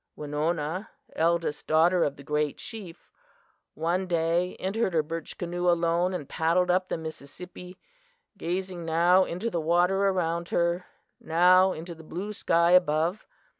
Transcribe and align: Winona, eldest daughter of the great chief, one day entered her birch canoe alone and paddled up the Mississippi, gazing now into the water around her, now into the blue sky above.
Winona, 0.15 0.89
eldest 1.15 1.67
daughter 1.67 2.03
of 2.03 2.15
the 2.15 2.23
great 2.23 2.57
chief, 2.57 3.11
one 3.75 4.07
day 4.07 4.55
entered 4.55 4.95
her 4.95 5.03
birch 5.03 5.37
canoe 5.37 5.69
alone 5.69 6.11
and 6.11 6.27
paddled 6.27 6.71
up 6.71 6.89
the 6.89 6.97
Mississippi, 6.97 7.77
gazing 8.35 8.83
now 8.83 9.25
into 9.25 9.51
the 9.51 9.61
water 9.61 10.07
around 10.07 10.49
her, 10.49 10.87
now 11.19 11.71
into 11.71 11.93
the 11.93 12.03
blue 12.03 12.33
sky 12.33 12.71
above. 12.71 13.27